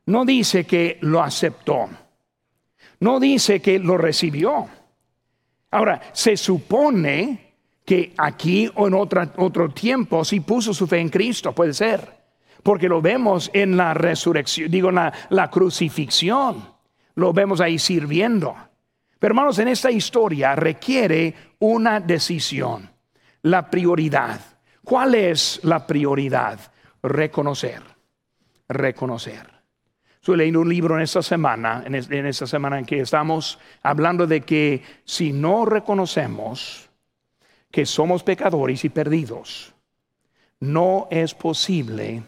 [0.08, 1.88] No dice que lo aceptó.
[3.02, 4.68] No dice que lo recibió.
[5.70, 7.51] Ahora, se supone
[7.92, 12.22] que aquí o en otro tiempo sí puso su fe en Cristo, puede ser.
[12.64, 16.70] Porque lo vemos en la resurrección, digo, en la, la crucifixión.
[17.16, 18.56] Lo vemos ahí sirviendo.
[19.20, 22.90] Pero hermanos, en esta historia requiere una decisión,
[23.42, 24.40] la prioridad.
[24.86, 26.72] ¿Cuál es la prioridad?
[27.04, 27.82] reconocer,
[28.70, 29.50] reconocer.
[30.16, 34.42] Estoy leyendo un libro en esta semana, en, esta semana en que estamos hablando de
[34.42, 36.91] que si no reconocemos
[37.72, 39.74] que somos pecadores y perdidos,
[40.60, 42.24] no es posible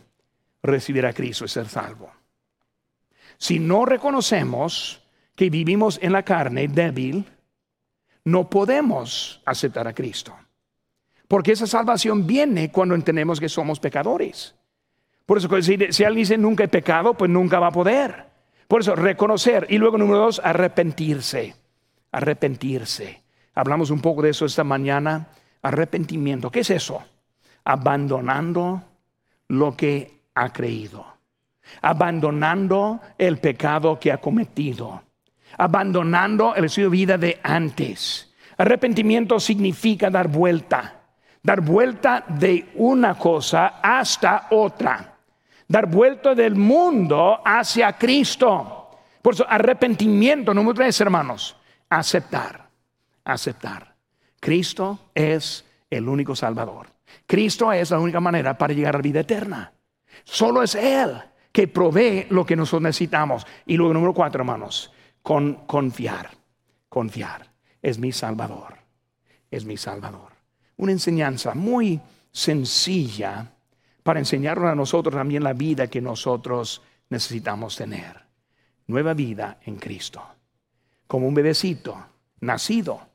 [0.63, 2.11] recibir a Cristo y ser salvo.
[3.37, 5.01] Si no reconocemos
[5.35, 7.25] que vivimos en la carne débil,
[8.25, 10.35] no podemos aceptar a Cristo.
[11.27, 14.55] Porque esa salvación viene cuando entendemos que somos pecadores.
[15.25, 15.73] Por eso, si,
[16.03, 18.25] alguien dice nunca he pecado, pues nunca va a poder.
[18.67, 19.67] Por eso, reconocer.
[19.69, 21.55] Y luego, número dos, arrepentirse.
[22.11, 23.22] Arrepentirse.
[23.55, 25.27] Hablamos un poco de eso esta mañana.
[25.61, 26.49] Arrepentimiento.
[26.49, 27.03] ¿Qué es eso?
[27.63, 28.81] Abandonando
[29.49, 31.05] lo que ha creído.
[31.81, 35.03] Abandonando el pecado que ha cometido.
[35.57, 38.33] Abandonando el estilo de vida de antes.
[38.57, 41.01] Arrepentimiento significa dar vuelta.
[41.41, 45.13] Dar vuelta de una cosa hasta otra
[45.73, 48.91] dar vuelta del mundo hacia Cristo.
[49.21, 51.55] Por eso, arrepentimiento, número tres, hermanos,
[51.89, 52.62] aceptar,
[53.25, 53.95] aceptar.
[54.39, 56.87] Cristo es el único Salvador.
[57.25, 59.73] Cristo es la única manera para llegar a la vida eterna.
[60.23, 61.21] Solo es Él
[61.51, 63.45] que provee lo que nosotros necesitamos.
[63.65, 66.31] Y luego, número cuatro, hermanos, con confiar,
[66.89, 67.51] confiar.
[67.81, 68.77] Es mi Salvador,
[69.51, 70.31] es mi Salvador.
[70.77, 72.01] Una enseñanza muy
[72.31, 73.51] sencilla
[74.01, 78.23] para enseñarnos a nosotros también la vida que nosotros necesitamos tener.
[78.87, 80.21] Nueva vida en Cristo.
[81.07, 81.97] Como un bebecito
[82.39, 83.12] nacido